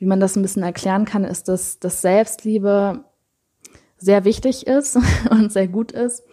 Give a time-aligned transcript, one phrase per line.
[0.00, 3.04] wie man das ein bisschen erklären kann, ist, dass, dass Selbstliebe
[3.98, 4.98] sehr wichtig ist
[5.30, 6.24] und sehr gut ist,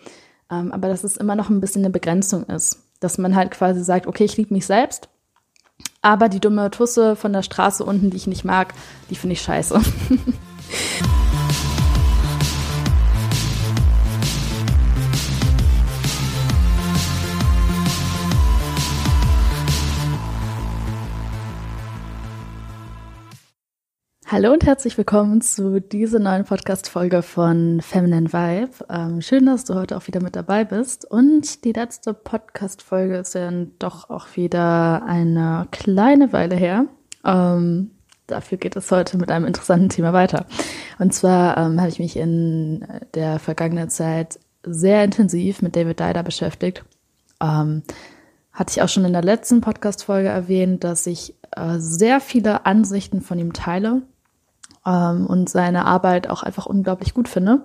[0.49, 2.83] ähm, aber dass es immer noch ein bisschen eine Begrenzung ist.
[2.99, 5.09] Dass man halt quasi sagt, okay, ich liebe mich selbst,
[6.01, 8.73] aber die dumme Tusse von der Straße unten, die ich nicht mag,
[9.11, 9.79] die finde ich scheiße.
[24.29, 28.71] Hallo und herzlich willkommen zu dieser neuen Podcast-Folge von Feminine Vibe.
[28.89, 31.09] Ähm, schön, dass du heute auch wieder mit dabei bist.
[31.09, 36.87] Und die letzte Podcast-Folge ist ja doch auch wieder eine kleine Weile her.
[37.23, 37.91] Ähm,
[38.27, 40.45] dafür geht es heute mit einem interessanten Thema weiter.
[40.99, 46.23] Und zwar ähm, habe ich mich in der vergangenen Zeit sehr intensiv mit David Dyder
[46.23, 46.83] beschäftigt.
[47.41, 47.81] Ähm,
[48.51, 53.21] hatte ich auch schon in der letzten Podcast-Folge erwähnt, dass ich äh, sehr viele Ansichten
[53.21, 54.01] von ihm teile
[54.87, 57.61] ähm, und seine Arbeit auch einfach unglaublich gut finde.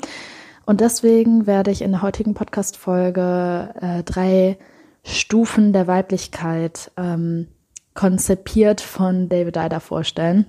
[0.66, 4.58] Und deswegen werde ich in der heutigen Podcast-Folge äh, drei
[5.05, 7.48] Stufen der Weiblichkeit ähm,
[7.94, 10.46] konzipiert von David Ida vorstellen.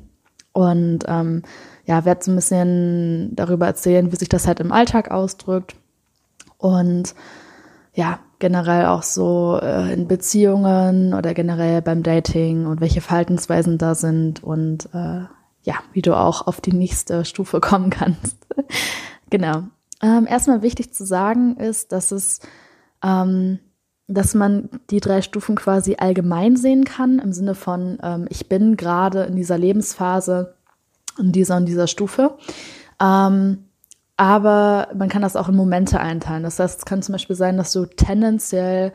[0.52, 1.42] Und ähm,
[1.86, 5.76] ja, werde so ein bisschen darüber erzählen, wie sich das halt im Alltag ausdrückt.
[6.58, 7.16] Und
[7.96, 13.96] ja, generell auch so äh, in Beziehungen oder generell beim Dating und welche Verhaltensweisen da
[13.96, 15.24] sind und äh,
[15.64, 18.38] ja, wie du auch auf die nächste Stufe kommen kannst.
[19.30, 19.64] genau.
[20.02, 22.40] Ähm, erstmal wichtig zu sagen ist, dass es,
[23.02, 23.60] ähm,
[24.08, 28.76] dass man die drei Stufen quasi allgemein sehen kann, im Sinne von, ähm, ich bin
[28.76, 30.56] gerade in dieser Lebensphase
[31.20, 32.38] in dieser und dieser Stufe.
[33.02, 33.66] Ähm,
[34.18, 36.44] aber man kann das auch in Momente einteilen.
[36.44, 38.94] Das heißt, es kann zum Beispiel sein, dass du tendenziell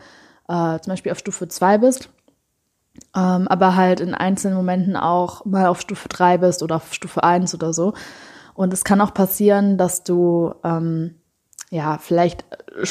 [0.48, 2.10] äh, zum Beispiel auf Stufe 2 bist
[3.16, 7.22] ähm, aber halt in einzelnen Momenten auch mal auf Stufe 3 bist oder auf Stufe
[7.22, 7.94] 1 oder so.
[8.54, 11.14] Und es kann auch passieren, dass du ähm,
[11.70, 12.44] ja vielleicht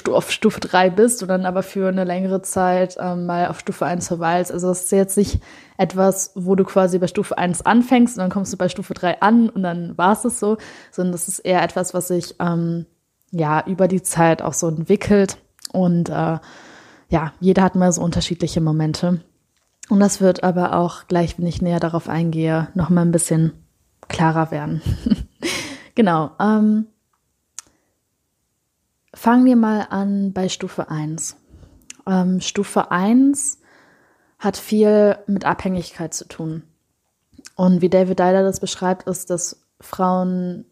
[0.09, 3.85] auf Stufe 3 bist und dann aber für eine längere Zeit ähm, mal auf Stufe
[3.85, 4.51] 1 verweilst.
[4.51, 5.41] Also es ist jetzt nicht
[5.77, 9.21] etwas, wo du quasi bei Stufe 1 anfängst und dann kommst du bei Stufe 3
[9.21, 10.57] an und dann war es es so,
[10.91, 12.85] sondern das ist eher etwas, was sich ähm,
[13.31, 15.37] ja über die Zeit auch so entwickelt.
[15.73, 16.39] Und äh,
[17.09, 19.21] ja, jeder hat mal so unterschiedliche Momente.
[19.89, 23.53] Und das wird aber auch gleich, wenn ich näher darauf eingehe, noch mal ein bisschen
[24.07, 24.81] klarer werden.
[25.95, 26.31] genau.
[26.39, 26.87] Ähm,
[29.13, 31.37] fangen wir mal an bei Stufe 1.
[32.05, 33.59] Ähm, Stufe 1
[34.39, 36.63] hat viel mit Abhängigkeit zu tun.
[37.55, 40.65] Und wie David Dyler das beschreibt, ist, dass Frauen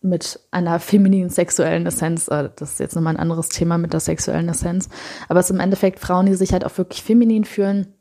[0.00, 4.00] mit einer femininen sexuellen Essenz, äh, das ist jetzt nochmal ein anderes Thema mit der
[4.00, 4.88] sexuellen Essenz,
[5.28, 7.95] aber es ist im Endeffekt Frauen, die sich halt auch wirklich feminin fühlen,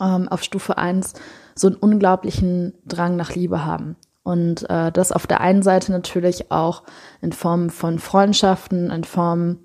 [0.00, 1.14] ähm, auf Stufe 1
[1.54, 3.96] so einen unglaublichen Drang nach Liebe haben.
[4.22, 6.82] Und äh, das auf der einen Seite natürlich auch
[7.20, 9.58] in Form von Freundschaften, in Form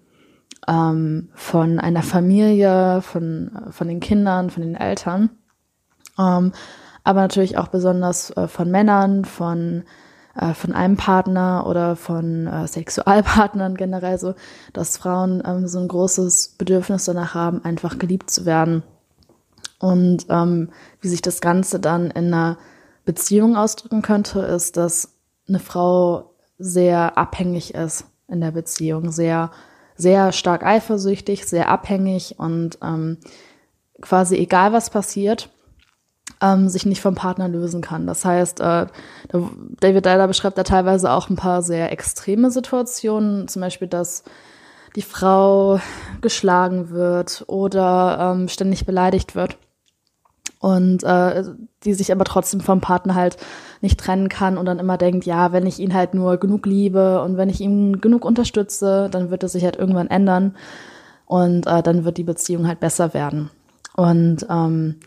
[0.68, 5.30] ähm, von einer Familie, von, von den Kindern, von den Eltern.
[6.18, 6.54] Ähm,
[7.04, 9.84] aber natürlich auch besonders äh, von Männern, von,
[10.36, 14.34] äh, von einem Partner oder von äh, Sexualpartnern generell so,
[14.74, 18.84] dass Frauen ähm, so ein großes Bedürfnis danach haben, einfach geliebt zu werden
[19.80, 20.70] und ähm,
[21.02, 22.58] wie sich das Ganze dann in einer
[23.04, 25.16] Beziehung ausdrücken könnte, ist, dass
[25.48, 29.52] eine Frau sehr abhängig ist in der Beziehung, sehr,
[29.96, 33.18] sehr stark eifersüchtig, sehr abhängig und ähm,
[34.02, 35.50] quasi egal was passiert,
[36.42, 38.08] ähm, sich nicht vom Partner lösen kann.
[38.08, 38.88] Das heißt, äh,
[39.80, 44.24] David Dyler beschreibt da teilweise auch ein paar sehr extreme Situationen, zum Beispiel, dass
[44.96, 45.80] die Frau
[46.22, 49.58] geschlagen wird oder ähm, ständig beleidigt wird
[50.60, 51.44] und äh,
[51.84, 53.38] die sich aber trotzdem vom Partner halt
[53.82, 57.22] nicht trennen kann und dann immer denkt, ja, wenn ich ihn halt nur genug liebe
[57.22, 60.56] und wenn ich ihn genug unterstütze, dann wird es sich halt irgendwann ändern
[61.26, 63.52] und äh, dann wird die Beziehung halt besser werden.
[63.96, 65.00] Und ähm,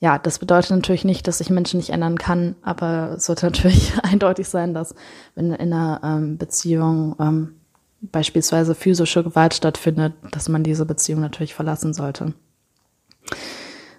[0.00, 3.94] ja, das bedeutet natürlich nicht, dass sich Menschen nicht ändern kann, aber es sollte natürlich
[4.02, 4.94] eindeutig sein, dass
[5.34, 7.54] wenn in einer ähm, Beziehung ähm,
[8.02, 12.34] beispielsweise physische Gewalt stattfindet, dass man diese Beziehung natürlich verlassen sollte.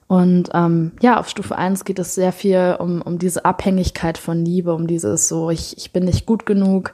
[0.07, 4.45] Und ähm, ja, auf Stufe 1 geht es sehr viel um, um diese Abhängigkeit von
[4.45, 6.93] Liebe, um dieses so, ich, ich bin nicht gut genug,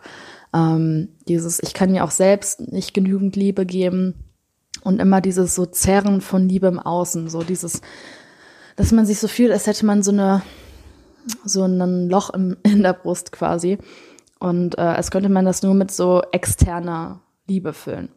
[0.53, 4.15] ähm, dieses, ich kann mir auch selbst nicht genügend Liebe geben
[4.83, 7.81] und immer dieses so Zerren von Liebe im Außen, so dieses,
[8.77, 10.41] dass man sich so fühlt, als hätte man so eine,
[11.43, 13.77] so ein Loch im, in der Brust quasi.
[14.39, 18.09] Und äh, als könnte man das nur mit so externer Liebe füllen.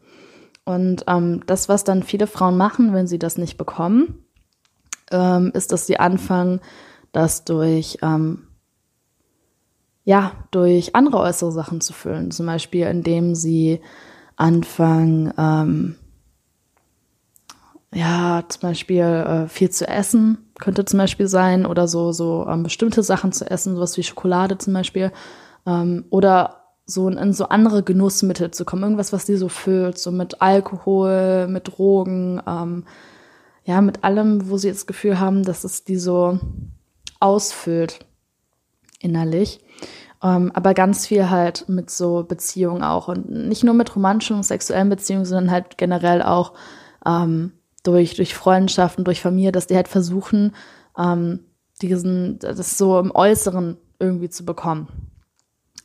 [0.63, 4.24] Und ähm, das, was dann viele Frauen machen, wenn sie das nicht bekommen,
[5.11, 6.61] ähm, ist, dass sie anfangen,
[7.11, 8.47] das durch ähm,
[10.05, 12.29] ja, durch andere äußere Sachen zu füllen.
[12.31, 13.81] Zum Beispiel, indem sie
[14.35, 15.95] anfangen, ähm,
[17.93, 22.61] ja, zum Beispiel äh, viel zu essen, könnte zum Beispiel sein, oder so, so ähm,
[22.63, 25.11] bestimmte Sachen zu essen, sowas wie Schokolade zum Beispiel,
[25.65, 29.97] ähm, oder so in, in so andere Genussmittel zu kommen, irgendwas, was die so füllt,
[29.97, 32.83] so mit Alkohol, mit Drogen, ähm,
[33.65, 36.39] ja, mit allem, wo sie das Gefühl haben, dass es die so
[37.19, 38.05] ausfüllt
[38.99, 39.59] innerlich.
[40.23, 44.43] Ähm, aber ganz viel halt mit so Beziehungen auch und nicht nur mit romantischen und
[44.43, 46.53] sexuellen Beziehungen, sondern halt generell auch
[47.05, 47.51] ähm,
[47.83, 50.55] durch, durch Freundschaften, durch Familie, dass die halt versuchen,
[50.97, 51.41] ähm,
[51.81, 54.87] diesen, das so im Äußeren irgendwie zu bekommen.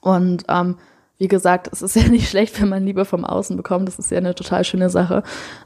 [0.01, 0.77] Und ähm,
[1.21, 3.87] wie gesagt, es ist ja nicht schlecht, wenn man Liebe vom Außen bekommt.
[3.87, 5.23] Das ist ja eine total schöne Sache.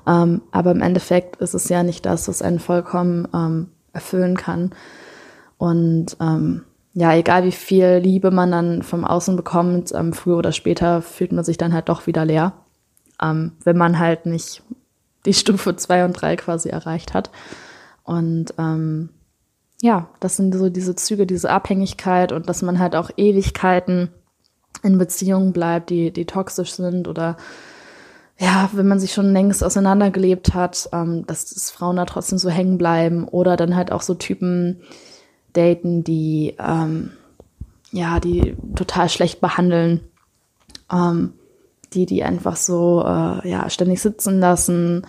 [0.06, 4.72] Ähm, aber im Endeffekt ist es ja nicht das, was einen vollkommen ähm, erfüllen kann.
[5.56, 10.52] Und ähm, ja, egal wie viel Liebe man dann vom Außen bekommt, ähm, früher oder
[10.52, 12.52] später fühlt man sich dann halt doch wieder leer,
[13.22, 14.62] ähm, wenn man halt nicht
[15.24, 17.30] die Stufe zwei und drei quasi erreicht hat.
[18.02, 19.10] Und ähm,
[19.80, 24.10] ja, das sind so diese Züge, diese Abhängigkeit und dass man halt auch Ewigkeiten
[24.84, 27.36] in Beziehungen bleibt, die, die toxisch sind oder
[28.38, 32.50] ja, wenn man sich schon längst auseinandergelebt hat, ähm, dass, dass Frauen da trotzdem so
[32.50, 34.80] hängen bleiben oder dann halt auch so Typen
[35.52, 37.10] daten, die ähm,
[37.92, 40.00] ja, die total schlecht behandeln,
[40.92, 41.34] ähm,
[41.92, 45.06] die die einfach so äh, ja ständig sitzen lassen,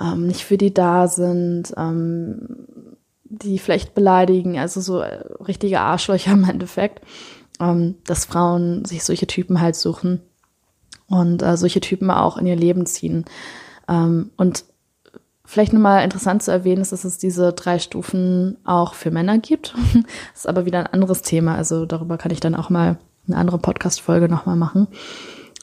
[0.00, 2.66] ähm, nicht für die da sind, ähm,
[3.22, 7.00] die vielleicht beleidigen, also so äh, richtige Arschlöcher im Endeffekt
[7.60, 10.20] ähm, dass Frauen sich solche Typen halt suchen
[11.08, 13.24] und äh, solche Typen auch in ihr Leben ziehen.
[13.88, 14.64] Ähm, und
[15.44, 19.74] vielleicht nochmal interessant zu erwähnen ist, dass es diese drei Stufen auch für Männer gibt.
[19.92, 20.04] das
[20.42, 21.56] ist aber wieder ein anderes Thema.
[21.56, 24.86] Also darüber kann ich dann auch mal eine andere Podcast-Folge nochmal machen.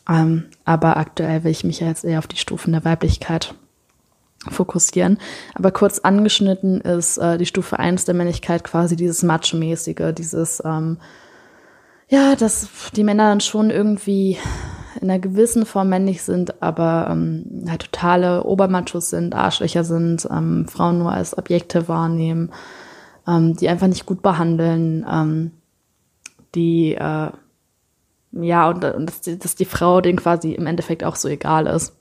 [0.10, 3.56] Ähm, aber aktuell will ich mich ja jetzt eher auf die Stufen der Weiblichkeit
[4.50, 5.18] fokussieren.
[5.56, 10.98] Aber kurz angeschnitten ist äh, die Stufe 1 der Männlichkeit quasi dieses Macho-mäßige, dieses ähm,
[12.10, 14.38] ja, dass die Männer dann schon irgendwie
[15.02, 20.68] in einer gewissen Form männlich sind, aber ähm, halt totale Obermachos sind, Arschlöcher sind, ähm,
[20.68, 22.52] Frauen nur als Objekte wahrnehmen,
[23.28, 25.52] ähm, die einfach nicht gut behandeln, ähm,
[26.56, 27.30] die äh,
[28.32, 31.68] ja, und, und dass, die, dass die Frau denen quasi im Endeffekt auch so egal
[31.68, 31.96] ist.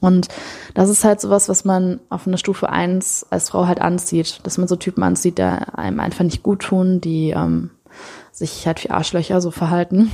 [0.00, 0.28] Und
[0.74, 4.56] das ist halt sowas, was man auf einer Stufe eins als Frau halt anzieht, dass
[4.56, 7.70] man so Typen anzieht, die einem einfach nicht gut tun, die ähm,
[8.48, 10.10] sich halt wie Arschlöcher so verhalten.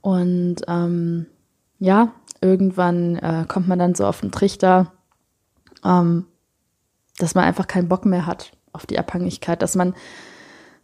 [0.00, 1.26] Und ähm,
[1.78, 4.92] ja, irgendwann äh, kommt man dann so auf den Trichter,
[5.84, 6.26] ähm,
[7.18, 9.94] dass man einfach keinen Bock mehr hat auf die Abhängigkeit, dass man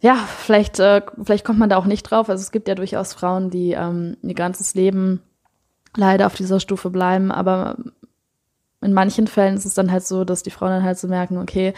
[0.01, 2.29] ja, vielleicht, äh, vielleicht kommt man da auch nicht drauf.
[2.29, 5.21] Also es gibt ja durchaus Frauen, die ähm, ihr ganzes Leben
[5.97, 7.77] leider auf dieser Stufe bleiben, aber
[8.81, 11.37] in manchen Fällen ist es dann halt so, dass die Frauen dann halt so merken,
[11.37, 11.73] okay,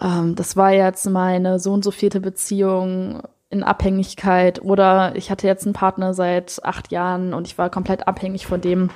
[0.00, 3.22] ähm, das war jetzt meine so und so vierte Beziehung,
[3.54, 8.08] in Abhängigkeit oder ich hatte jetzt einen Partner seit acht Jahren und ich war komplett
[8.08, 8.90] abhängig von dem.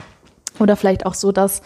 [0.58, 1.62] Oder vielleicht auch so, dass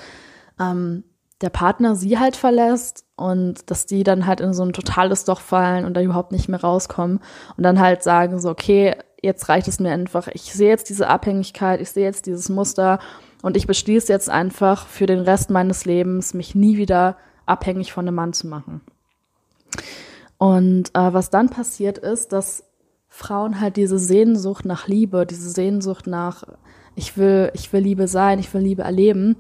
[0.61, 1.05] ähm,
[1.41, 5.41] der Partner sie halt verlässt und dass die dann halt in so ein totales Loch
[5.41, 7.21] fallen und da überhaupt nicht mehr rauskommen
[7.57, 10.29] und dann halt sagen so, okay, jetzt reicht es mir einfach.
[10.29, 12.99] Ich sehe jetzt diese Abhängigkeit, ich sehe jetzt dieses Muster
[13.41, 17.17] und ich beschließe jetzt einfach für den Rest meines Lebens, mich nie wieder
[17.47, 18.83] abhängig von einem Mann zu machen.
[20.37, 22.65] Und äh, was dann passiert ist, dass
[23.15, 26.45] Frauen halt diese Sehnsucht nach Liebe, diese Sehnsucht nach,
[26.95, 29.37] ich will, ich will Liebe sein, ich will Liebe erleben,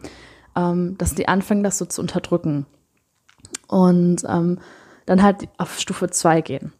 [0.54, 2.66] ähm, dass die anfangen, das so zu unterdrücken.
[3.68, 4.58] Und ähm,
[5.06, 6.74] dann halt auf Stufe zwei gehen.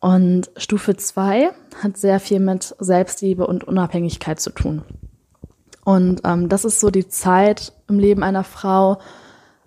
[0.00, 4.82] Und Stufe zwei hat sehr viel mit Selbstliebe und Unabhängigkeit zu tun.
[5.84, 8.98] Und ähm, das ist so die Zeit im Leben einer Frau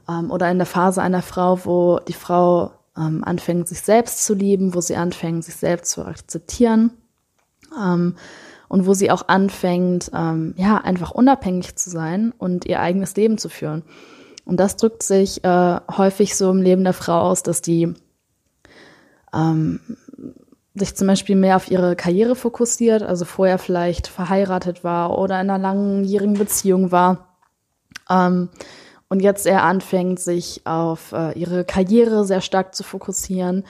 [0.10, 4.34] ähm, oder in der Phase einer Frau, wo die Frau ähm, anfängt, sich selbst zu
[4.34, 6.92] lieben, wo sie anfängt, sich selbst zu akzeptieren
[7.80, 8.16] ähm,
[8.68, 13.38] und wo sie auch anfängt, ähm, ja, einfach unabhängig zu sein und ihr eigenes Leben
[13.38, 13.84] zu führen.
[14.46, 17.94] Und das drückt sich äh, häufig so im Leben der Frau aus, dass die
[19.34, 19.80] ähm,
[20.76, 25.50] sich zum Beispiel mehr auf ihre Karriere fokussiert, also vorher vielleicht verheiratet war oder in
[25.50, 27.38] einer langjährigen Beziehung war.
[28.10, 28.50] Ähm,
[29.10, 33.64] und jetzt eher anfängt, sich auf äh, ihre Karriere sehr stark zu fokussieren.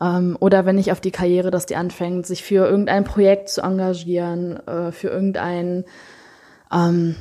[0.00, 3.62] Ähm, oder wenn nicht auf die Karriere, dass die anfängt, sich für irgendein Projekt zu
[3.62, 5.84] engagieren, äh, für irgendein
[6.72, 7.16] ähm,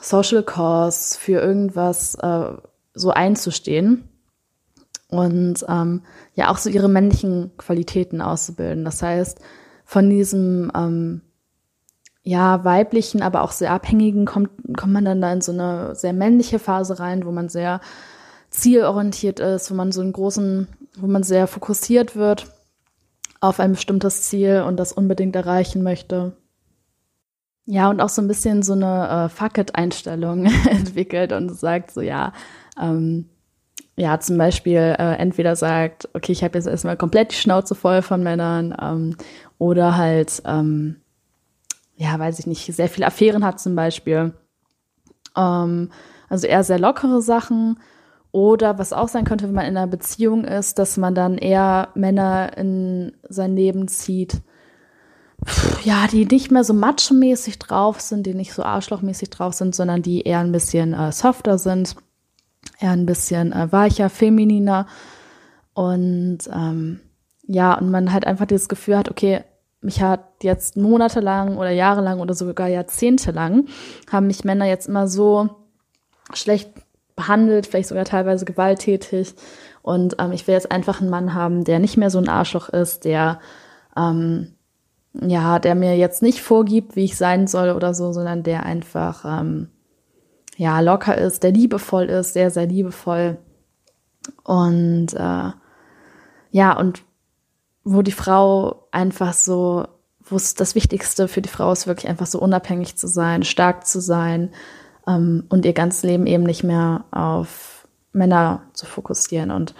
[0.00, 2.52] Social Cause, für irgendwas äh,
[2.94, 4.08] so einzustehen.
[5.08, 6.02] Und ähm,
[6.34, 8.84] ja auch so ihre männlichen Qualitäten auszubilden.
[8.84, 9.40] Das heißt,
[9.84, 11.20] von diesem ähm,
[12.22, 16.12] ja weiblichen, aber auch sehr abhängigen kommt kommt man dann da in so eine sehr
[16.12, 17.80] männliche Phase rein, wo man sehr
[18.50, 22.46] zielorientiert ist, wo man so einen großen, wo man sehr fokussiert wird
[23.40, 26.36] auf ein bestimmtes Ziel und das unbedingt erreichen möchte.
[27.64, 32.00] Ja, und auch so ein bisschen so eine äh, Fuck it-Einstellung entwickelt und sagt so,
[32.00, 32.32] ja,
[32.80, 33.28] ähm,
[33.96, 38.02] ja, zum Beispiel äh, entweder sagt, okay, ich habe jetzt erstmal komplett die Schnauze voll
[38.02, 39.16] von Männern ähm,
[39.58, 41.01] oder halt, ähm,
[41.96, 44.32] ja, weiß ich nicht, sehr viele Affären hat zum Beispiel.
[45.36, 45.90] Ähm,
[46.28, 47.78] also eher sehr lockere Sachen.
[48.32, 51.88] Oder was auch sein könnte, wenn man in einer Beziehung ist, dass man dann eher
[51.94, 54.40] Männer in sein Leben zieht,
[55.84, 60.00] ja, die nicht mehr so macho-mäßig drauf sind, die nicht so arschlochmäßig drauf sind, sondern
[60.00, 61.96] die eher ein bisschen äh, softer sind
[62.82, 64.86] eher ein bisschen äh, weicher, femininer.
[65.74, 67.00] Und ähm,
[67.44, 69.42] ja, und man halt einfach dieses Gefühl hat, okay,
[69.82, 73.66] mich hat jetzt monatelang oder jahrelang oder sogar jahrzehntelang
[74.10, 75.50] haben mich Männer jetzt immer so
[76.32, 76.70] schlecht
[77.16, 79.34] behandelt, vielleicht sogar teilweise gewalttätig.
[79.82, 82.68] Und ähm, ich will jetzt einfach einen Mann haben, der nicht mehr so ein Arschloch
[82.68, 83.40] ist, der
[83.96, 84.54] ähm,
[85.14, 89.24] ja, der mir jetzt nicht vorgibt, wie ich sein soll oder so, sondern der einfach
[89.26, 89.68] ähm,
[90.56, 93.38] ja, locker ist, der liebevoll ist, sehr, sehr liebevoll.
[94.44, 95.50] Und äh,
[96.50, 97.02] ja, und
[97.84, 99.86] wo die Frau einfach so,
[100.20, 103.86] wo es das Wichtigste für die Frau ist, wirklich einfach so unabhängig zu sein, stark
[103.86, 104.50] zu sein
[105.06, 109.50] ähm, und ihr ganzes Leben eben nicht mehr auf Männer zu fokussieren.
[109.50, 109.74] Und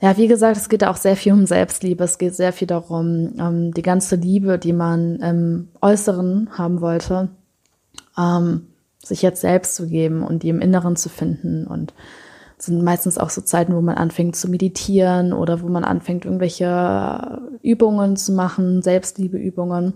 [0.00, 2.04] ja, wie gesagt, es geht auch sehr viel um Selbstliebe.
[2.04, 7.28] Es geht sehr viel darum, ähm, die ganze Liebe, die man im Äußeren haben wollte,
[8.16, 8.66] ähm,
[9.02, 11.66] sich jetzt selbst zu geben und die im Inneren zu finden.
[11.66, 11.94] Und
[12.58, 17.40] sind meistens auch so Zeiten, wo man anfängt zu meditieren oder wo man anfängt, irgendwelche
[17.62, 19.94] Übungen zu machen, Selbstliebeübungen.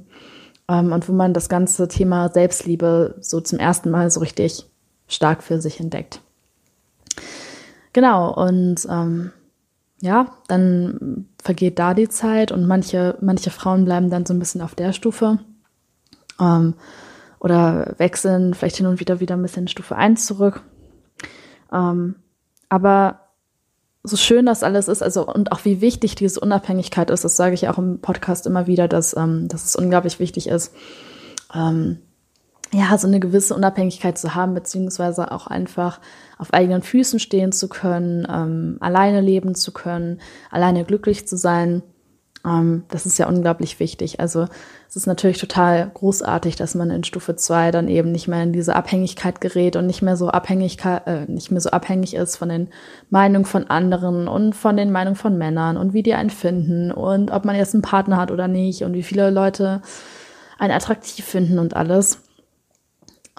[0.68, 4.66] Ähm, und wo man das ganze Thema Selbstliebe so zum ersten Mal so richtig
[5.08, 6.20] stark für sich entdeckt.
[7.92, 9.32] Genau, und ähm,
[10.00, 14.62] ja, dann vergeht da die Zeit und manche, manche Frauen bleiben dann so ein bisschen
[14.62, 15.38] auf der Stufe.
[16.40, 16.74] Ähm,
[17.38, 20.62] oder wechseln vielleicht hin und wieder wieder ein bisschen Stufe 1 zurück.
[21.72, 22.16] Ähm,
[22.72, 23.20] aber
[24.02, 27.54] so schön das alles ist, also und auch wie wichtig diese Unabhängigkeit ist, das sage
[27.54, 30.74] ich auch im Podcast immer wieder, dass, ähm, dass es unglaublich wichtig ist,
[31.54, 31.98] ähm,
[32.72, 36.00] ja, so eine gewisse Unabhängigkeit zu haben, beziehungsweise auch einfach
[36.38, 40.18] auf eigenen Füßen stehen zu können, ähm, alleine leben zu können,
[40.50, 41.82] alleine glücklich zu sein.
[42.44, 44.20] Ähm, das ist ja unglaublich wichtig.
[44.20, 44.46] Also
[44.88, 48.52] es ist natürlich total großartig, dass man in Stufe 2 dann eben nicht mehr in
[48.52, 52.48] diese Abhängigkeit gerät und nicht mehr so Abhängigkeit, äh, nicht mehr so abhängig ist von
[52.48, 52.68] den
[53.10, 57.30] Meinungen von anderen und von den Meinungen von Männern und wie die einen finden und
[57.30, 59.82] ob man jetzt einen Partner hat oder nicht und wie viele Leute
[60.58, 62.22] einen attraktiv finden und alles.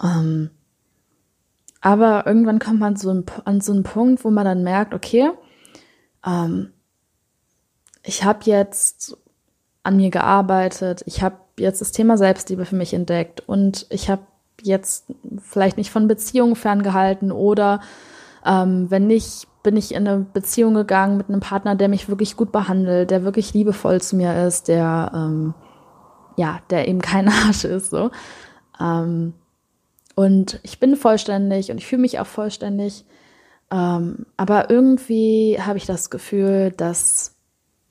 [0.02, 0.50] Ähm,
[1.80, 5.30] aber irgendwann kommt man so an so einen Punkt, wo man dann merkt, okay,
[6.26, 6.73] ähm,
[8.04, 9.16] ich habe jetzt
[9.82, 14.22] an mir gearbeitet, ich habe jetzt das Thema Selbstliebe für mich entdeckt und ich habe
[14.62, 15.06] jetzt
[15.38, 17.80] vielleicht nicht von Beziehungen ferngehalten oder
[18.46, 22.36] ähm, wenn nicht, bin ich in eine Beziehung gegangen mit einem Partner, der mich wirklich
[22.36, 25.54] gut behandelt, der wirklich liebevoll zu mir ist, der ähm,
[26.36, 28.10] ja, der eben kein Arsch ist so.
[28.80, 29.34] Ähm,
[30.14, 33.04] und ich bin vollständig und ich fühle mich auch vollständig.
[33.70, 37.33] Ähm, aber irgendwie habe ich das Gefühl, dass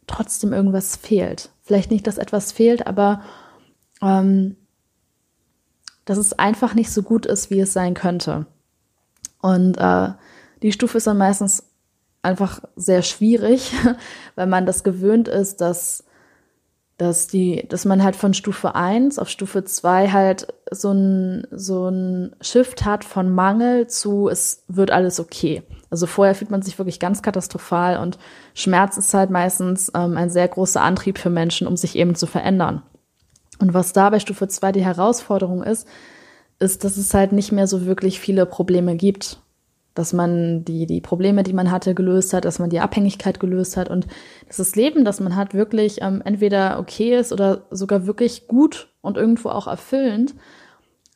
[0.07, 1.49] trotzdem irgendwas fehlt.
[1.63, 3.21] Vielleicht nicht, dass etwas fehlt, aber
[4.01, 4.57] ähm,
[6.05, 8.45] dass es einfach nicht so gut ist, wie es sein könnte.
[9.41, 10.09] Und äh,
[10.61, 11.63] die Stufe ist dann meistens
[12.21, 13.73] einfach sehr schwierig,
[14.35, 16.03] weil man das gewöhnt ist, dass,
[16.97, 21.89] dass, die, dass man halt von Stufe 1 auf Stufe 2 halt so ein, so
[21.89, 25.63] ein Shift hat von Mangel zu es wird alles okay.
[25.89, 28.17] Also vorher fühlt man sich wirklich ganz katastrophal und
[28.53, 32.27] Schmerz ist halt meistens ähm, ein sehr großer Antrieb für Menschen, um sich eben zu
[32.27, 32.83] verändern.
[33.59, 35.87] Und was da bei Stufe 2 die Herausforderung ist,
[36.59, 39.39] ist, dass es halt nicht mehr so wirklich viele Probleme gibt.
[39.93, 43.77] Dass man die, die Probleme, die man hatte, gelöst hat, dass man die Abhängigkeit gelöst
[43.77, 44.07] hat und
[44.47, 48.89] dass das Leben, das man hat, wirklich ähm, entweder okay ist oder sogar wirklich gut
[49.01, 50.33] und irgendwo auch erfüllend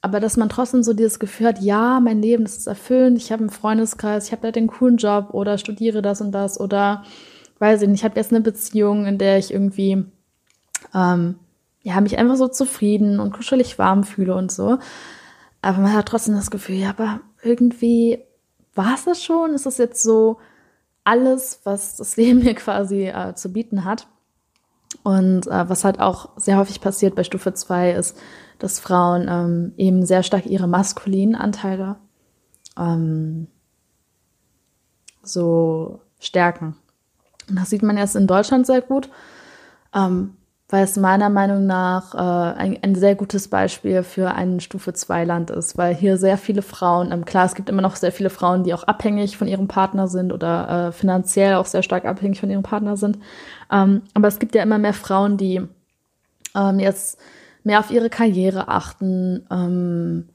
[0.02, 3.32] aber dass man trotzdem so dieses Gefühl hat, ja, mein Leben, das ist erfüllend, ich
[3.32, 7.04] habe einen Freundeskreis, ich habe da den coolen Job oder studiere das und das oder
[7.60, 10.06] weiß ich nicht, ich habe jetzt eine Beziehung, in der ich irgendwie
[10.94, 11.40] ähm,
[11.82, 14.78] ja, mich einfach so zufrieden und kuschelig warm fühle und so.
[15.62, 18.20] Aber man hat trotzdem das Gefühl, ja, aber irgendwie
[18.78, 19.54] war es das schon?
[19.54, 20.38] Ist das jetzt so
[21.04, 24.08] alles, was das Leben mir quasi äh, zu bieten hat?
[25.04, 28.18] Und äh, was halt auch sehr häufig passiert bei Stufe 2 ist,
[28.60, 31.98] dass Frauen ähm, eben sehr stark ihre maskulinen Anteile
[32.78, 33.48] ähm,
[35.22, 36.76] so stärken.
[37.50, 39.10] Und das sieht man jetzt in Deutschland sehr gut,
[39.94, 40.37] ähm,
[40.70, 45.24] weil es meiner Meinung nach äh, ein, ein, sehr gutes Beispiel für ein Stufe 2
[45.24, 48.30] Land ist, weil hier sehr viele Frauen, ähm, klar, es gibt immer noch sehr viele
[48.30, 52.42] Frauen, die auch abhängig von ihrem Partner sind oder äh, finanziell auch sehr stark abhängig
[52.42, 53.18] von ihrem Partner sind.
[53.72, 55.62] Ähm, aber es gibt ja immer mehr Frauen, die
[56.54, 57.18] ähm, jetzt
[57.64, 60.28] mehr auf ihre Karriere achten, ähm,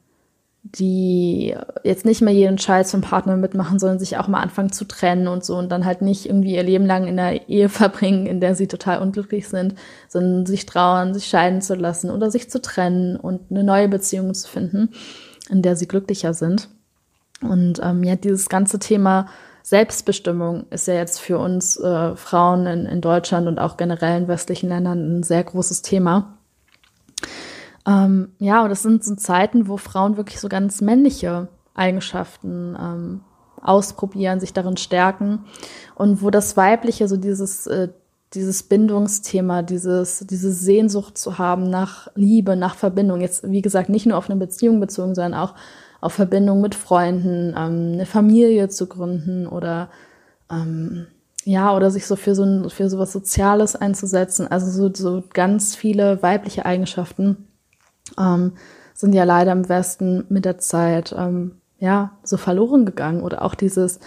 [0.63, 4.85] die jetzt nicht mehr jeden Scheiß vom Partner mitmachen, sondern sich auch mal anfangen zu
[4.85, 8.25] trennen und so und dann halt nicht irgendwie ihr Leben lang in einer Ehe verbringen,
[8.25, 9.75] in der sie total unglücklich sind,
[10.07, 14.33] sondern sich trauen, sich scheiden zu lassen oder sich zu trennen und eine neue Beziehung
[14.33, 14.89] zu finden,
[15.49, 16.69] in der sie glücklicher sind.
[17.41, 19.27] Und ähm, ja, dieses ganze Thema
[19.63, 24.27] Selbstbestimmung ist ja jetzt für uns äh, Frauen in, in Deutschland und auch generell in
[24.29, 26.37] westlichen Ländern ein sehr großes Thema.
[27.85, 33.21] Ähm, ja, und das sind so Zeiten, wo Frauen wirklich so ganz männliche Eigenschaften ähm,
[33.61, 35.45] ausprobieren, sich darin stärken
[35.95, 37.89] und wo das Weibliche, so dieses, äh,
[38.33, 44.05] dieses Bindungsthema, dieses, diese Sehnsucht zu haben nach Liebe, nach Verbindung, jetzt wie gesagt nicht
[44.05, 45.55] nur auf eine Beziehung bezogen, sondern auch
[46.01, 49.89] auf Verbindung mit Freunden, ähm, eine Familie zu gründen oder
[50.51, 51.07] ähm,
[51.45, 54.47] ja, oder sich so für so ein, für so was Soziales einzusetzen.
[54.47, 57.47] Also so, so ganz viele weibliche Eigenschaften,
[58.17, 58.53] ähm,
[58.93, 63.55] sind ja leider im Westen mit der Zeit ähm, ja so verloren gegangen oder auch
[63.55, 63.99] dieses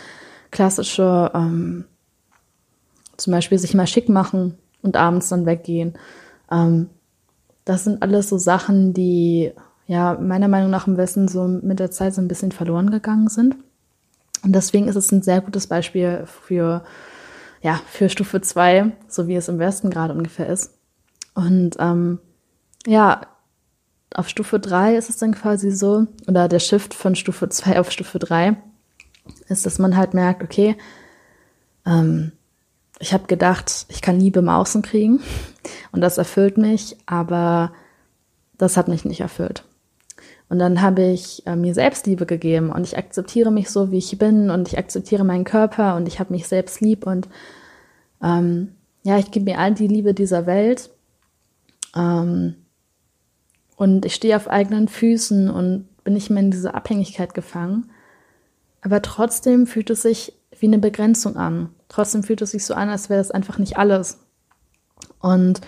[0.50, 1.84] klassische ähm,
[3.16, 5.94] zum Beispiel sich mal schick machen und abends dann weggehen.
[6.50, 6.88] Ähm,
[7.64, 9.52] das sind alles so Sachen, die
[9.86, 13.28] ja meiner Meinung nach im Westen so mit der Zeit so ein bisschen verloren gegangen
[13.28, 13.56] sind.
[14.42, 16.84] Und deswegen ist es ein sehr gutes Beispiel für,
[17.62, 20.74] ja, für Stufe 2, so wie es im Westen gerade ungefähr ist.
[21.34, 22.20] Und ähm,
[22.86, 23.22] ja,
[24.16, 27.92] auf Stufe 3 ist es dann quasi so, oder der Shift von Stufe 2 auf
[27.92, 28.56] Stufe 3
[29.48, 30.76] ist, dass man halt merkt, okay,
[31.84, 32.32] ähm,
[32.98, 35.20] ich habe gedacht, ich kann Liebe im Außen kriegen
[35.92, 37.72] und das erfüllt mich, aber
[38.56, 39.64] das hat mich nicht erfüllt.
[40.48, 44.16] Und dann habe ich äh, mir Selbstliebe gegeben und ich akzeptiere mich so, wie ich
[44.16, 47.28] bin und ich akzeptiere meinen Körper und ich habe mich selbst lieb und
[48.22, 50.88] ähm, ja, ich gebe mir all die Liebe dieser Welt.
[51.94, 52.54] Ähm,
[53.76, 57.90] und ich stehe auf eigenen Füßen und bin nicht mehr in diese Abhängigkeit gefangen.
[58.80, 61.70] Aber trotzdem fühlt es sich wie eine Begrenzung an.
[61.88, 64.18] Trotzdem fühlt es sich so an, als wäre es einfach nicht alles.
[65.20, 65.60] Und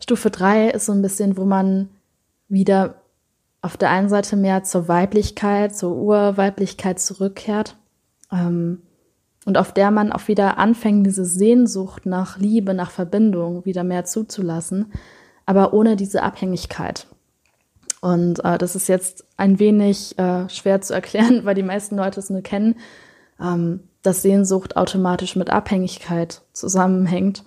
[0.00, 1.88] Stufe 3 ist so ein bisschen, wo man
[2.48, 3.02] wieder
[3.62, 7.76] auf der einen Seite mehr zur Weiblichkeit, zur Urweiblichkeit zurückkehrt
[8.30, 8.82] ähm,
[9.44, 14.04] und auf der man auch wieder anfängt, diese Sehnsucht nach Liebe, nach Verbindung wieder mehr
[14.04, 14.92] zuzulassen,
[15.46, 17.08] aber ohne diese Abhängigkeit.
[18.06, 22.20] Und äh, das ist jetzt ein wenig äh, schwer zu erklären, weil die meisten Leute
[22.20, 22.76] es nur kennen,
[23.40, 27.42] ähm, dass Sehnsucht automatisch mit Abhängigkeit zusammenhängt.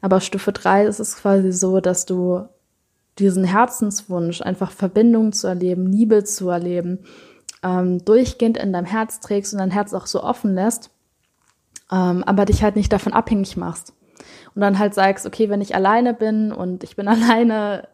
[0.00, 2.46] Aber Stufe 3 ist es quasi so, dass du
[3.20, 7.04] diesen Herzenswunsch, einfach Verbindung zu erleben, Liebe zu erleben,
[7.62, 10.90] ähm, durchgehend in deinem Herz trägst und dein Herz auch so offen lässt,
[11.92, 13.92] ähm, aber dich halt nicht davon abhängig machst.
[14.56, 17.86] Und dann halt sagst, okay, wenn ich alleine bin und ich bin alleine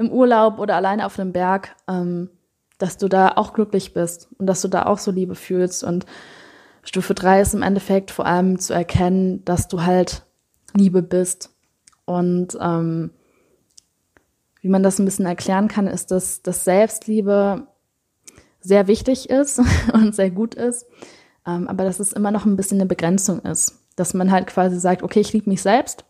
[0.00, 2.30] im Urlaub oder alleine auf einem Berg, ähm,
[2.78, 5.84] dass du da auch glücklich bist und dass du da auch so Liebe fühlst.
[5.84, 6.06] Und
[6.82, 10.24] Stufe 3 ist im Endeffekt vor allem zu erkennen, dass du halt
[10.74, 11.50] Liebe bist.
[12.06, 13.10] Und ähm,
[14.62, 17.66] wie man das ein bisschen erklären kann, ist, dass, dass Selbstliebe
[18.60, 19.60] sehr wichtig ist
[19.92, 20.86] und sehr gut ist,
[21.46, 23.78] ähm, aber dass es immer noch ein bisschen eine Begrenzung ist.
[23.96, 26.06] Dass man halt quasi sagt, okay, ich liebe mich selbst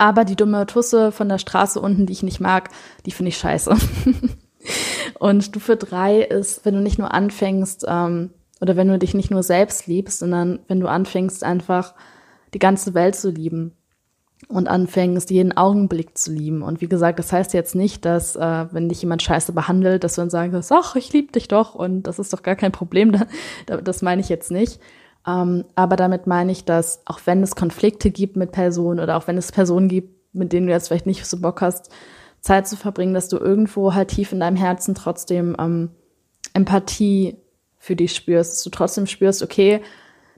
[0.00, 2.70] aber die dumme Tusse von der Straße unten, die ich nicht mag,
[3.06, 3.76] die finde ich scheiße.
[5.18, 9.30] und Stufe drei ist, wenn du nicht nur anfängst, ähm, oder wenn du dich nicht
[9.30, 11.94] nur selbst liebst, sondern wenn du anfängst, einfach
[12.52, 13.72] die ganze Welt zu lieben
[14.48, 16.62] und anfängst, jeden Augenblick zu lieben.
[16.62, 20.14] Und wie gesagt, das heißt jetzt nicht, dass, äh, wenn dich jemand scheiße behandelt, dass
[20.14, 23.14] du dann sagst, ach, ich liebe dich doch und das ist doch gar kein Problem.
[23.66, 24.80] Das meine ich jetzt nicht.
[25.26, 29.26] Ähm, aber damit meine ich, dass auch wenn es Konflikte gibt mit Personen oder auch
[29.26, 31.90] wenn es Personen gibt, mit denen du jetzt vielleicht nicht so Bock hast,
[32.40, 35.90] Zeit zu verbringen, dass du irgendwo halt tief in deinem Herzen trotzdem ähm,
[36.54, 37.36] Empathie
[37.78, 39.82] für dich spürst, dass du trotzdem spürst, okay,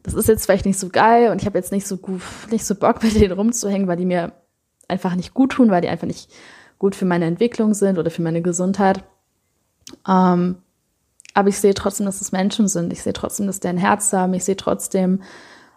[0.02, 2.64] das ist jetzt vielleicht nicht so geil und ich habe jetzt nicht so gut, nicht
[2.64, 4.32] so Bock, mit denen rumzuhängen, weil die mir
[4.88, 6.30] einfach nicht gut tun, weil die einfach nicht
[6.78, 9.04] gut für meine Entwicklung sind oder für meine Gesundheit.
[10.08, 10.56] Ähm,
[11.34, 12.92] aber ich sehe trotzdem, dass es Menschen sind.
[12.92, 14.34] Ich sehe trotzdem, dass die ein Herz haben.
[14.34, 15.22] Ich sehe trotzdem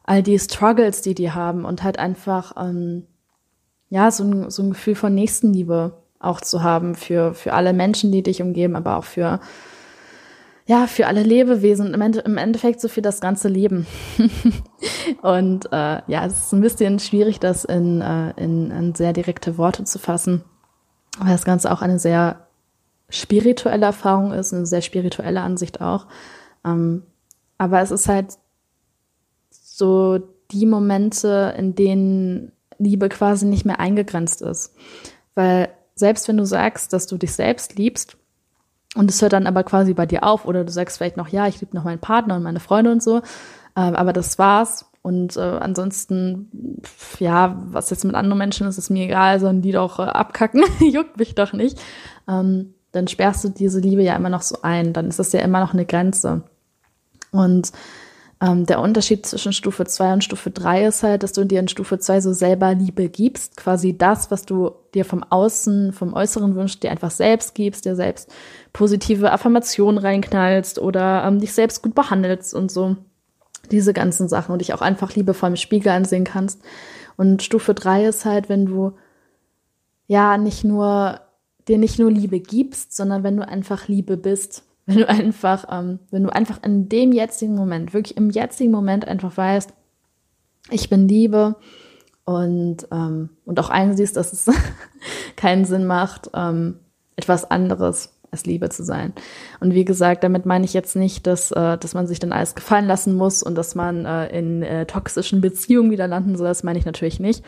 [0.03, 3.07] all die Struggles, die die haben und halt einfach, ähm,
[3.89, 8.11] ja, so ein, so ein Gefühl von Nächstenliebe auch zu haben für, für alle Menschen,
[8.11, 9.39] die dich umgeben, aber auch für,
[10.65, 13.85] ja, für alle Lebewesen, im, Ende, im Endeffekt so für das ganze Leben.
[15.21, 19.57] und äh, ja, es ist ein bisschen schwierig, das in, äh, in, in sehr direkte
[19.57, 20.43] Worte zu fassen,
[21.19, 22.44] weil das Ganze auch eine sehr
[23.09, 26.07] spirituelle Erfahrung ist, eine sehr spirituelle Ansicht auch.
[26.63, 27.03] Ähm,
[27.57, 28.37] aber es ist halt
[29.49, 30.19] so
[30.51, 34.75] die Momente, in denen Liebe quasi nicht mehr eingegrenzt ist.
[35.33, 38.17] Weil selbst wenn du sagst, dass du dich selbst liebst,
[38.95, 41.47] und es hört dann aber quasi bei dir auf, oder du sagst vielleicht noch, ja,
[41.47, 44.85] ich liebe noch meinen Partner und meine Freunde und so, äh, aber das war's.
[45.01, 46.81] Und äh, ansonsten,
[47.19, 50.63] ja, was jetzt mit anderen Menschen ist, ist mir egal, sollen die doch äh, abkacken,
[50.79, 51.79] juckt mich doch nicht.
[52.27, 54.93] Ähm, dann sperrst du diese Liebe ja immer noch so ein.
[54.93, 56.43] Dann ist das ja immer noch eine Grenze.
[57.31, 57.71] Und
[58.41, 61.67] ähm, der Unterschied zwischen Stufe 2 und Stufe 3 ist halt, dass du dir in
[61.67, 66.55] Stufe 2 so selber Liebe gibst, quasi das, was du dir vom Außen, vom Äußeren
[66.55, 68.29] wünschst, dir einfach selbst gibst, dir selbst
[68.73, 72.97] positive Affirmationen reinknallst oder ähm, dich selbst gut behandelst und so.
[73.71, 76.61] Diese ganzen Sachen und dich auch einfach liebevoll im Spiegel ansehen kannst.
[77.17, 78.93] Und Stufe 3 ist halt, wenn du
[80.07, 81.19] ja nicht nur
[81.67, 85.99] dir nicht nur Liebe gibst, sondern wenn du einfach Liebe bist wenn du einfach, ähm,
[86.11, 89.73] wenn du einfach in dem jetzigen Moment, wirklich im jetzigen Moment einfach weißt,
[90.69, 91.55] ich bin Liebe
[92.23, 94.45] und, ähm, und auch einsiehst, dass es
[95.35, 96.79] keinen Sinn macht, ähm,
[97.15, 99.13] etwas anderes als Liebe zu sein.
[99.59, 102.53] Und wie gesagt, damit meine ich jetzt nicht, dass, äh, dass man sich dann alles
[102.53, 106.47] gefallen lassen muss und dass man äh, in äh, toxischen Beziehungen wieder landen soll.
[106.47, 107.43] Das meine ich natürlich nicht.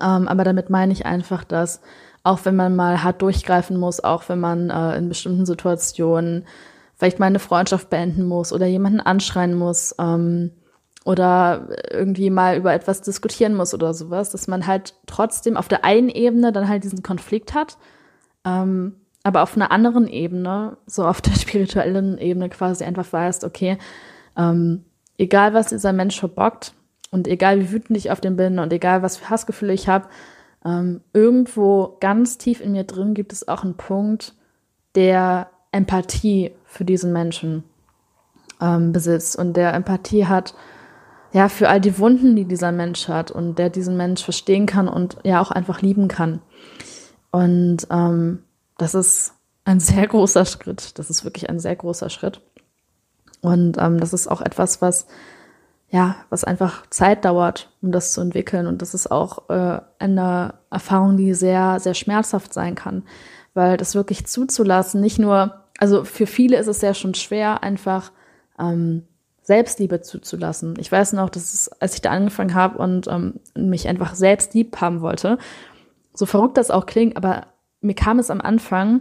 [0.00, 1.80] Ähm, aber damit meine ich einfach, dass
[2.26, 6.44] auch wenn man mal hart durchgreifen muss, auch wenn man äh, in bestimmten Situationen
[6.96, 10.50] vielleicht mal eine Freundschaft beenden muss oder jemanden anschreien muss ähm,
[11.04, 15.84] oder irgendwie mal über etwas diskutieren muss oder sowas, dass man halt trotzdem auf der
[15.84, 17.78] einen Ebene dann halt diesen Konflikt hat,
[18.44, 23.78] ähm, aber auf einer anderen Ebene, so auf der spirituellen Ebene quasi einfach weißt, okay,
[24.36, 24.84] ähm,
[25.16, 26.74] egal was dieser Mensch verbockt
[27.12, 30.08] und egal wie wütend ich auf den bin und egal was für Hassgefühle ich habe,
[30.66, 34.34] ähm, irgendwo ganz tief in mir drin gibt es auch einen Punkt,
[34.96, 37.62] der Empathie für diesen Menschen
[38.60, 40.54] ähm, besitzt und der Empathie hat,
[41.32, 44.88] ja, für all die Wunden, die dieser Mensch hat und der diesen Mensch verstehen kann
[44.88, 46.40] und ja auch einfach lieben kann.
[47.30, 48.42] Und ähm,
[48.78, 50.98] das ist ein sehr großer Schritt.
[50.98, 52.40] Das ist wirklich ein sehr großer Schritt.
[53.40, 55.06] Und ähm, das ist auch etwas, was
[55.96, 58.66] ja, was einfach Zeit dauert, um das zu entwickeln.
[58.66, 63.02] Und das ist auch äh, eine Erfahrung, die sehr, sehr schmerzhaft sein kann,
[63.54, 68.12] weil das wirklich zuzulassen, nicht nur, also für viele ist es ja schon schwer, einfach
[68.58, 69.04] ähm,
[69.40, 70.74] Selbstliebe zuzulassen.
[70.78, 74.52] Ich weiß noch, dass es, als ich da angefangen habe und ähm, mich einfach selbst
[74.52, 75.38] lieb haben wollte,
[76.12, 77.46] so verrückt das auch klingt, aber
[77.80, 79.00] mir kam es am Anfang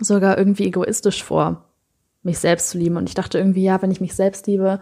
[0.00, 1.64] sogar irgendwie egoistisch vor,
[2.22, 2.96] mich selbst zu lieben.
[2.96, 4.80] Und ich dachte irgendwie, ja, wenn ich mich selbst liebe,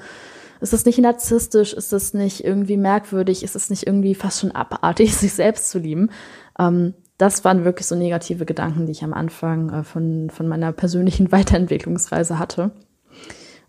[0.63, 1.73] ist das nicht narzisstisch?
[1.73, 3.43] Ist das nicht irgendwie merkwürdig?
[3.43, 6.11] Ist es nicht irgendwie fast schon abartig, sich selbst zu lieben?
[6.59, 10.73] Ähm, das waren wirklich so negative Gedanken, die ich am Anfang äh, von, von meiner
[10.73, 12.71] persönlichen Weiterentwicklungsreise hatte.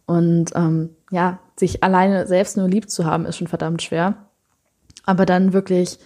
[0.05, 4.15] Und ähm, ja, sich alleine selbst nur lieb zu haben, ist schon verdammt schwer.
[5.05, 5.99] Aber dann wirklich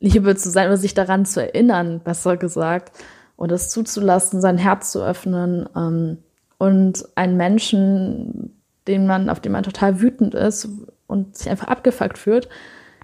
[0.00, 2.92] Liebe zu sein oder sich daran zu erinnern, besser gesagt,
[3.36, 6.18] und es zuzulassen, sein Herz zu öffnen ähm,
[6.58, 8.41] und einen Menschen
[8.86, 10.68] den man, auf den man total wütend ist
[11.06, 12.48] und sich einfach abgefuckt fühlt,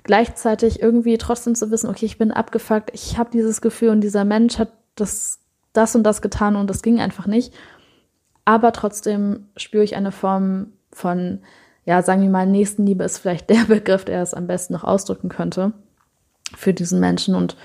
[0.03, 4.25] gleichzeitig irgendwie trotzdem zu wissen, okay, ich bin abgefuckt, ich habe dieses Gefühl und dieser
[4.25, 5.41] Mensch hat das,
[5.73, 7.55] das und das getan und das ging einfach nicht.
[8.45, 11.41] Aber trotzdem spüre ich eine Form von,
[11.85, 15.29] ja, sagen wir mal, Nächstenliebe ist vielleicht der Begriff, der es am besten noch ausdrücken
[15.29, 15.73] könnte
[16.57, 17.57] für diesen Menschen und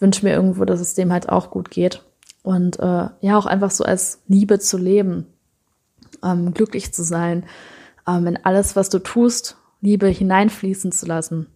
[0.00, 2.02] wünsche mir irgendwo, dass es dem halt auch gut geht.
[2.42, 5.26] Und äh, ja, auch einfach so als Liebe zu leben,
[6.24, 7.44] ähm, glücklich zu sein,
[8.06, 11.46] ähm, in alles, was du tust, Liebe hineinfließen zu lassen.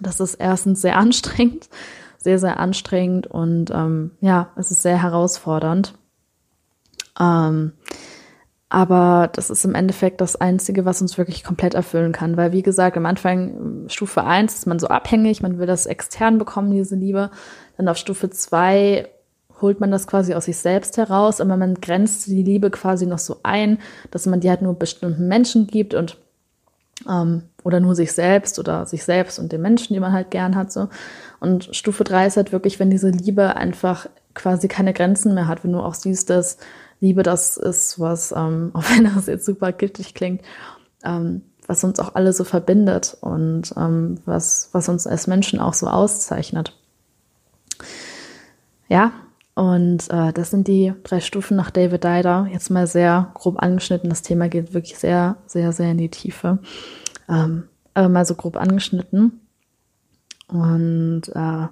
[0.00, 1.68] Das ist erstens sehr anstrengend,
[2.18, 5.94] sehr, sehr anstrengend und ähm, ja, es ist sehr herausfordernd.
[7.18, 7.72] Ähm,
[8.70, 12.36] aber das ist im Endeffekt das Einzige, was uns wirklich komplett erfüllen kann.
[12.36, 16.36] Weil, wie gesagt, am Anfang Stufe 1 ist man so abhängig, man will das extern
[16.36, 17.30] bekommen, diese Liebe.
[17.78, 19.08] Dann auf Stufe 2
[19.60, 23.18] holt man das quasi aus sich selbst heraus, aber man grenzt die Liebe quasi noch
[23.18, 23.78] so ein,
[24.10, 26.18] dass man die halt nur bestimmten Menschen gibt und
[27.08, 30.56] ähm, oder nur sich selbst oder sich selbst und den Menschen, die man halt gern
[30.56, 30.72] hat.
[30.72, 30.88] so.
[31.40, 35.64] Und Stufe 3 ist halt wirklich, wenn diese Liebe einfach quasi keine Grenzen mehr hat,
[35.64, 36.58] wenn du auch siehst, dass
[37.00, 40.42] Liebe das ist, was, ähm, auch wenn das jetzt super giftig klingt,
[41.04, 45.74] ähm, was uns auch alle so verbindet und ähm, was, was uns als Menschen auch
[45.74, 46.74] so auszeichnet.
[48.88, 49.12] ja,
[49.58, 52.46] und äh, das sind die drei Stufen nach David Dider.
[52.52, 54.08] Jetzt mal sehr grob angeschnitten.
[54.08, 56.60] Das Thema geht wirklich sehr, sehr, sehr in die Tiefe.
[57.28, 59.40] Ähm, aber mal so grob angeschnitten.
[60.46, 61.66] Und äh,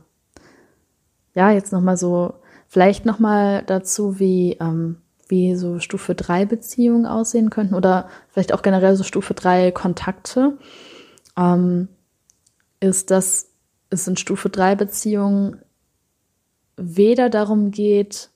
[1.35, 2.35] ja, jetzt nochmal so,
[2.67, 4.97] vielleicht nochmal dazu, wie, ähm,
[5.29, 10.59] wie so Stufe 3 Beziehungen aussehen könnten oder vielleicht auch generell so Stufe 3 Kontakte.
[11.39, 11.87] Ähm,
[12.81, 13.51] ist, dass
[13.91, 15.61] es in Stufe 3 Beziehungen
[16.77, 18.31] weder darum geht,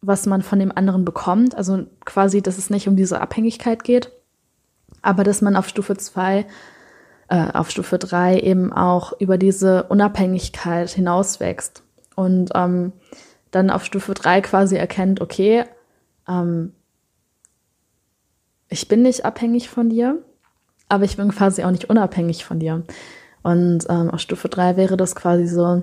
[0.00, 4.12] was man von dem anderen bekommt, also quasi, dass es nicht um diese Abhängigkeit geht,
[5.02, 6.46] aber dass man auf Stufe 2,
[7.28, 11.82] äh, auf Stufe 3 eben auch über diese Unabhängigkeit hinauswächst
[12.14, 12.92] und ähm,
[13.50, 15.64] dann auf Stufe 3 quasi erkennt, okay,
[16.28, 16.72] ähm,
[18.68, 20.22] ich bin nicht abhängig von dir,
[20.88, 22.82] aber ich bin quasi auch nicht unabhängig von dir.
[23.42, 25.82] Und ähm, auf Stufe 3 wäre das quasi so,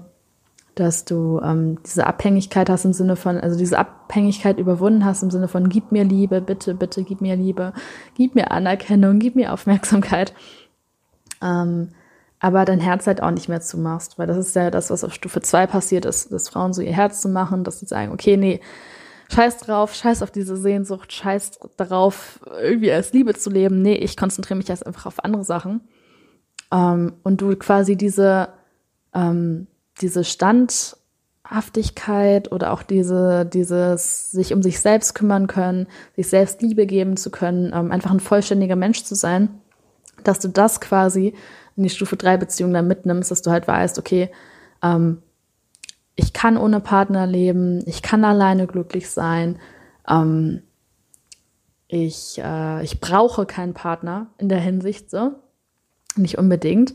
[0.76, 5.32] dass du ähm, diese Abhängigkeit hast im Sinne von, also diese Abhängigkeit überwunden hast im
[5.32, 7.74] Sinne von, gib mir Liebe, bitte, bitte, gib mir Liebe,
[8.16, 10.34] gib mir Anerkennung, gib mir Aufmerksamkeit.
[11.42, 11.90] Ähm,
[12.40, 15.14] aber dein Herz halt auch nicht mehr zumachst, weil das ist ja das, was auf
[15.14, 18.36] Stufe 2 passiert ist, dass Frauen so ihr Herz zu machen, dass sie sagen, okay,
[18.36, 18.60] nee,
[19.34, 23.82] scheiß drauf, scheiß auf diese Sehnsucht, scheiß darauf, irgendwie als Liebe zu leben.
[23.82, 25.82] Nee, ich konzentriere mich jetzt einfach auf andere Sachen.
[26.72, 28.50] Ähm, und du quasi diese,
[29.14, 29.68] ähm,
[30.02, 36.86] diese Standhaftigkeit oder auch diese, dieses sich um sich selbst kümmern können, sich selbst Liebe
[36.86, 39.50] geben zu können, ähm, einfach ein vollständiger Mensch zu sein,
[40.24, 41.34] dass du das quasi
[41.76, 44.30] in die Stufe 3 Beziehung dann mitnimmst, dass du halt weißt, okay,
[44.82, 45.22] ähm,
[46.16, 49.60] ich kann ohne Partner leben, ich kann alleine glücklich sein,
[50.08, 50.62] ähm,
[51.88, 55.32] ich, äh, ich brauche keinen Partner in der Hinsicht so,
[56.16, 56.94] nicht unbedingt,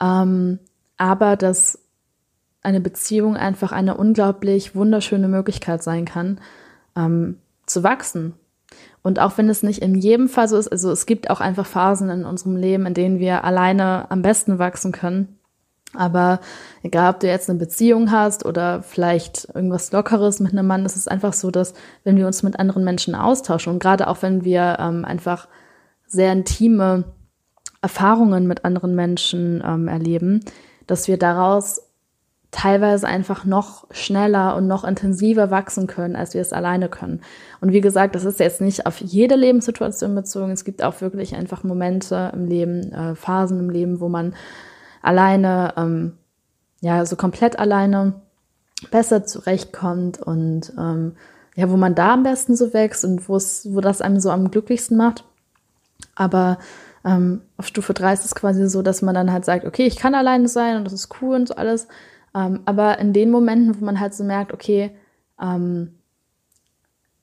[0.00, 0.58] ähm,
[0.96, 1.85] aber dass
[2.66, 6.40] eine Beziehung einfach eine unglaublich wunderschöne Möglichkeit sein kann,
[6.96, 8.34] ähm, zu wachsen.
[9.02, 11.64] Und auch wenn es nicht in jedem Fall so ist, also es gibt auch einfach
[11.64, 15.38] Phasen in unserem Leben, in denen wir alleine am besten wachsen können.
[15.94, 16.40] Aber
[16.82, 20.96] egal, ob du jetzt eine Beziehung hast oder vielleicht irgendwas Lockeres mit einem Mann, ist
[20.96, 24.44] es einfach so, dass wenn wir uns mit anderen Menschen austauschen und gerade auch wenn
[24.44, 25.46] wir ähm, einfach
[26.08, 27.04] sehr intime
[27.80, 30.40] Erfahrungen mit anderen Menschen ähm, erleben,
[30.88, 31.85] dass wir daraus
[32.50, 37.20] teilweise einfach noch schneller und noch intensiver wachsen können, als wir es alleine können.
[37.60, 40.52] Und wie gesagt, das ist jetzt nicht auf jede Lebenssituation bezogen.
[40.52, 44.34] Es gibt auch wirklich einfach Momente im Leben, äh, Phasen im Leben, wo man
[45.02, 46.12] alleine, ähm,
[46.80, 48.14] ja, so komplett alleine
[48.90, 51.16] besser zurechtkommt und ähm,
[51.56, 54.30] ja, wo man da am besten so wächst und wo es, wo das einem so
[54.30, 55.24] am glücklichsten macht.
[56.14, 56.58] Aber
[57.04, 59.96] ähm, auf Stufe 3 ist es quasi so, dass man dann halt sagt, okay, ich
[59.96, 61.88] kann alleine sein und das ist cool und so alles.
[62.36, 64.90] Ähm, aber in den Momenten, wo man halt so merkt, okay,
[65.40, 65.94] ähm,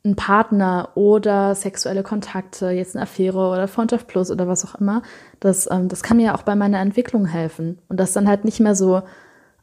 [0.06, 5.02] ein Partner oder sexuelle Kontakte, jetzt eine Affäre oder Freundschaft Plus oder was auch immer,
[5.40, 7.80] das, ähm, das kann mir auch bei meiner Entwicklung helfen.
[7.88, 9.04] Und das dann halt nicht mehr so,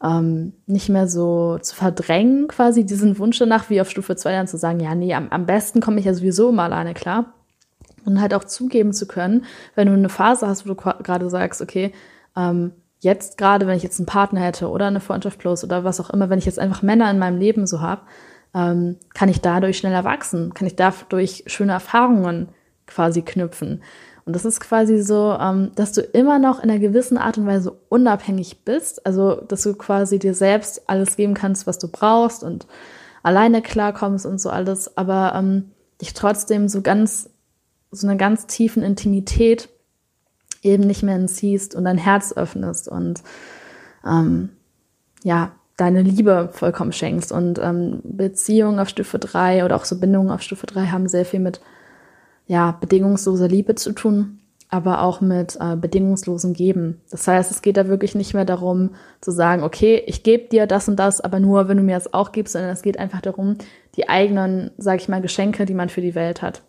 [0.02, 4.46] ähm, nicht mehr so zu verdrängen, quasi diesen Wunsch danach, wie auf Stufe 2 dann
[4.46, 7.34] zu sagen, ja, nee, am, am besten komme ich ja sowieso immer alleine klar.
[8.06, 11.60] Und halt auch zugeben zu können, wenn du eine Phase hast, wo du gerade sagst,
[11.60, 11.92] okay,
[12.34, 16.00] ähm, jetzt gerade, wenn ich jetzt einen Partner hätte oder eine Freundschaft plus oder was
[16.00, 18.02] auch immer, wenn ich jetzt einfach Männer in meinem Leben so habe,
[18.54, 22.48] ähm, kann ich dadurch schneller wachsen, kann ich dadurch schöne Erfahrungen
[22.86, 23.82] quasi knüpfen.
[24.26, 27.46] Und das ist quasi so, ähm, dass du immer noch in einer gewissen Art und
[27.46, 32.44] Weise unabhängig bist, also dass du quasi dir selbst alles geben kannst, was du brauchst
[32.44, 32.66] und
[33.22, 37.30] alleine klarkommst und so alles, aber ähm, dich trotzdem so ganz,
[37.90, 39.68] so einer ganz tiefen Intimität
[40.62, 43.22] eben nicht mehr entziehst und dein Herz öffnest und
[44.06, 44.50] ähm,
[45.22, 47.32] ja, deine Liebe vollkommen schenkst.
[47.32, 51.24] Und ähm, Beziehungen auf Stufe 3 oder auch so Bindungen auf Stufe 3 haben sehr
[51.24, 51.60] viel mit
[52.46, 57.00] ja, bedingungsloser Liebe zu tun, aber auch mit äh, bedingungslosem Geben.
[57.10, 60.66] Das heißt, es geht da wirklich nicht mehr darum zu sagen, okay, ich gebe dir
[60.66, 63.20] das und das, aber nur, wenn du mir das auch gibst, sondern es geht einfach
[63.20, 63.56] darum,
[63.96, 66.62] die eigenen, sag ich mal, Geschenke, die man für die Welt hat,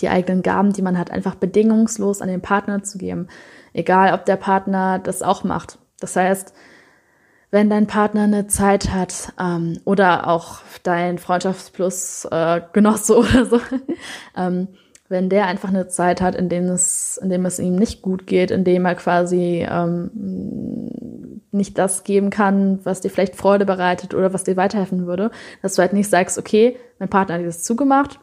[0.00, 3.28] die eigenen Gaben, die man hat, einfach bedingungslos an den Partner zu geben.
[3.72, 5.78] Egal, ob der Partner das auch macht.
[6.00, 6.52] Das heißt,
[7.50, 13.60] wenn dein Partner eine Zeit hat ähm, oder auch dein Freundschaftsplus-Genosse äh, oder so,
[14.36, 14.68] ähm,
[15.08, 18.26] wenn der einfach eine Zeit hat, in dem es, in dem es ihm nicht gut
[18.26, 20.10] geht, in dem er quasi ähm,
[21.52, 25.74] nicht das geben kann, was dir vielleicht Freude bereitet oder was dir weiterhelfen würde, dass
[25.74, 28.18] du halt nicht sagst, okay, mein Partner hat das zugemacht,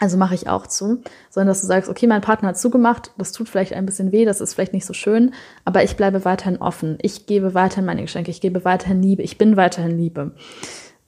[0.00, 3.32] also mache ich auch zu, sondern dass du sagst, okay, mein Partner hat zugemacht, das
[3.32, 5.34] tut vielleicht ein bisschen weh, das ist vielleicht nicht so schön,
[5.64, 6.98] aber ich bleibe weiterhin offen.
[7.02, 10.34] Ich gebe weiterhin meine Geschenke, ich gebe weiterhin Liebe, ich bin weiterhin Liebe.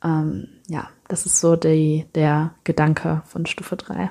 [0.03, 4.11] Ähm, ja, das ist so die, der Gedanke von Stufe 3.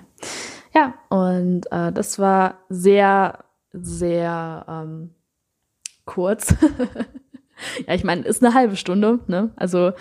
[0.73, 3.39] Ja, und äh, das war sehr,
[3.73, 5.15] sehr ähm,
[6.05, 6.55] kurz.
[7.87, 9.51] ja, ich meine, ist eine halbe Stunde, ne?
[9.55, 9.91] Also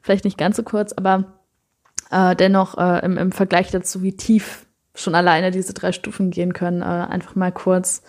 [0.00, 1.41] vielleicht nicht ganz so kurz, aber
[2.12, 6.52] äh, dennoch äh, im, im Vergleich dazu, wie tief schon alleine diese drei Stufen gehen
[6.52, 8.02] können, äh, einfach mal kurz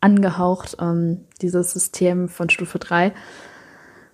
[0.00, 3.12] angehaucht, ähm, dieses System von Stufe 3,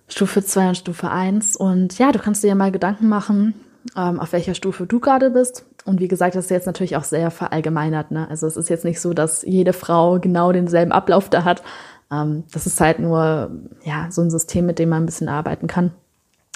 [0.07, 1.55] Stufe 2 und Stufe 1.
[1.55, 3.53] Und ja, du kannst dir ja mal Gedanken machen,
[3.97, 5.65] ähm, auf welcher Stufe du gerade bist.
[5.85, 8.11] Und wie gesagt, das ist jetzt natürlich auch sehr verallgemeinert.
[8.11, 8.29] Ne?
[8.29, 11.63] Also es ist jetzt nicht so, dass jede Frau genau denselben Ablauf da hat.
[12.11, 13.51] Ähm, das ist halt nur
[13.83, 15.91] ja so ein System, mit dem man ein bisschen arbeiten kann.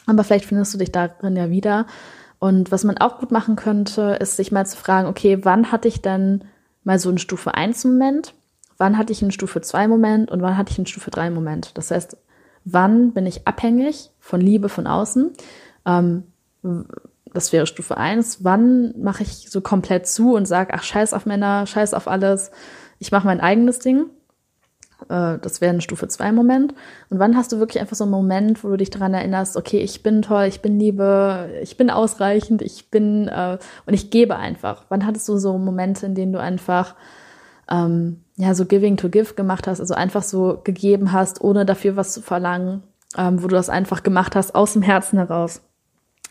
[0.06, 1.86] Aber vielleicht findest du dich darin ja wieder.
[2.40, 5.88] Und was man auch gut machen könnte, ist sich mal zu fragen, okay, wann hatte
[5.88, 6.44] ich denn
[6.84, 8.34] mal so einen Stufe 1 Moment?
[8.78, 11.78] Wann hatte ich einen Stufe 2 Moment und wann hatte ich einen Stufe 3 Moment?
[11.78, 12.18] Das heißt,
[12.64, 15.32] wann bin ich abhängig von Liebe von außen?
[15.86, 16.24] Ähm,
[17.34, 18.44] das wäre Stufe 1.
[18.44, 22.52] Wann mache ich so komplett zu und sage, ach, scheiß auf Männer, scheiß auf alles,
[23.00, 24.06] ich mache mein eigenes Ding?
[25.10, 26.74] Äh, das wäre ein Stufe 2 Moment.
[27.10, 29.80] Und wann hast du wirklich einfach so einen Moment, wo du dich daran erinnerst, okay,
[29.80, 34.36] ich bin toll, ich bin Liebe, ich bin ausreichend, ich bin äh, und ich gebe
[34.36, 34.86] einfach.
[34.90, 36.96] Wann hattest du so Momente, in denen du einfach
[37.70, 41.96] ähm, ja so Giving to Give gemacht hast, also einfach so gegeben hast, ohne dafür
[41.96, 42.84] was zu verlangen,
[43.18, 45.62] ähm, wo du das einfach gemacht hast aus dem Herzen heraus.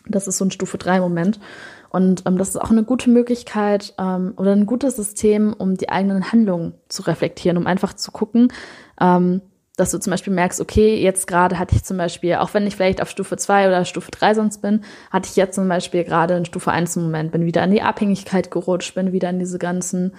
[0.09, 1.39] Das ist so ein Stufe 3 Moment.
[1.89, 5.89] Und ähm, das ist auch eine gute Möglichkeit ähm, oder ein gutes System, um die
[5.89, 8.51] eigenen Handlungen zu reflektieren, um einfach zu gucken,
[8.99, 9.41] ähm,
[9.77, 12.75] dass du zum Beispiel merkst, okay, jetzt gerade hatte ich zum Beispiel, auch wenn ich
[12.75, 16.35] vielleicht auf Stufe 2 oder Stufe 3 sonst bin, hatte ich jetzt zum Beispiel gerade
[16.35, 20.15] in Stufe 1 Moment, bin wieder in die Abhängigkeit gerutscht, bin wieder in diese ganzen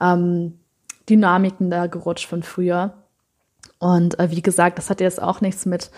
[0.00, 0.60] ähm,
[1.08, 2.94] Dynamiken da gerutscht von früher.
[3.78, 5.90] Und äh, wie gesagt, das hat jetzt auch nichts mit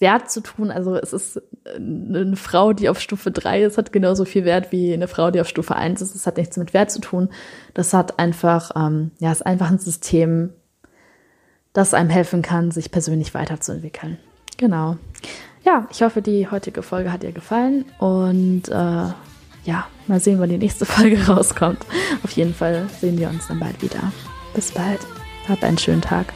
[0.00, 0.70] Wert zu tun.
[0.70, 4.72] Also es ist äh, eine Frau, die auf Stufe 3 ist, hat genauso viel Wert
[4.72, 6.14] wie eine Frau, die auf Stufe 1 ist.
[6.14, 7.28] Das hat nichts mit Wert zu tun.
[7.74, 10.50] Das hat einfach, ähm, ja, ist einfach ein System,
[11.72, 14.18] das einem helfen kann, sich persönlich weiterzuentwickeln.
[14.56, 14.96] Genau.
[15.64, 19.12] Ja, ich hoffe, die heutige Folge hat dir gefallen und äh,
[19.64, 21.84] ja, mal sehen, wann die nächste Folge rauskommt.
[22.24, 24.12] Auf jeden Fall sehen wir uns dann bald wieder.
[24.54, 25.00] Bis bald.
[25.48, 26.32] Hab einen schönen Tag.